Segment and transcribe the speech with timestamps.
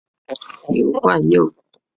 [0.67, 1.53] 刘冠佑。